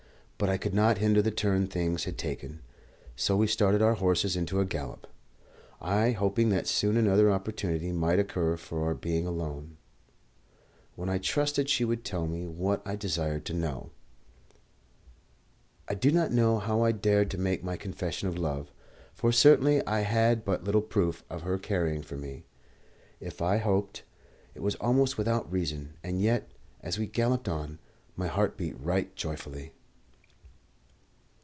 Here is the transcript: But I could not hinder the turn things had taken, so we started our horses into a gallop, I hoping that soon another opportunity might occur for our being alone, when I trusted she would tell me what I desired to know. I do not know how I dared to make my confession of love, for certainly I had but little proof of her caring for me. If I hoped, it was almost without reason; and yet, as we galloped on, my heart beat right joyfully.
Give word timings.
But 0.43 0.49
I 0.49 0.57
could 0.57 0.73
not 0.73 0.97
hinder 0.97 1.21
the 1.21 1.29
turn 1.29 1.67
things 1.67 2.05
had 2.05 2.17
taken, 2.17 2.61
so 3.15 3.37
we 3.37 3.45
started 3.45 3.79
our 3.83 3.93
horses 3.93 4.35
into 4.35 4.59
a 4.59 4.65
gallop, 4.65 5.05
I 5.79 6.13
hoping 6.13 6.49
that 6.49 6.65
soon 6.65 6.97
another 6.97 7.29
opportunity 7.31 7.91
might 7.91 8.17
occur 8.17 8.57
for 8.57 8.83
our 8.83 8.95
being 8.95 9.27
alone, 9.27 9.77
when 10.95 11.09
I 11.09 11.19
trusted 11.19 11.69
she 11.69 11.85
would 11.85 12.03
tell 12.03 12.25
me 12.25 12.47
what 12.47 12.81
I 12.87 12.95
desired 12.95 13.45
to 13.45 13.53
know. 13.53 13.91
I 15.87 15.93
do 15.93 16.09
not 16.09 16.31
know 16.31 16.57
how 16.57 16.81
I 16.81 16.91
dared 16.91 17.29
to 17.29 17.37
make 17.37 17.63
my 17.63 17.77
confession 17.77 18.27
of 18.27 18.35
love, 18.35 18.71
for 19.13 19.31
certainly 19.31 19.85
I 19.85 19.99
had 19.99 20.43
but 20.43 20.63
little 20.63 20.81
proof 20.81 21.23
of 21.29 21.43
her 21.43 21.59
caring 21.59 22.01
for 22.01 22.15
me. 22.17 22.45
If 23.19 23.43
I 23.43 23.57
hoped, 23.57 24.01
it 24.55 24.63
was 24.63 24.73
almost 24.77 25.19
without 25.19 25.51
reason; 25.53 25.93
and 26.03 26.19
yet, 26.19 26.49
as 26.81 26.97
we 26.97 27.05
galloped 27.05 27.47
on, 27.47 27.77
my 28.15 28.25
heart 28.25 28.57
beat 28.57 28.73
right 28.79 29.15
joyfully. 29.15 29.73